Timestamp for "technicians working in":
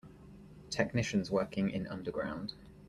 0.71-1.85